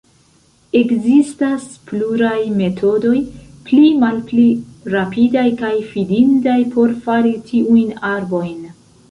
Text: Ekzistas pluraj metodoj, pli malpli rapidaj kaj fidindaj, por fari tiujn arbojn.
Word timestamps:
Ekzistas 0.77 1.65
pluraj 1.91 2.39
metodoj, 2.61 3.19
pli 3.67 3.83
malpli 4.05 4.47
rapidaj 4.95 5.45
kaj 5.61 5.71
fidindaj, 5.93 6.59
por 6.75 6.97
fari 7.07 7.37
tiujn 7.53 7.95
arbojn. 8.17 8.59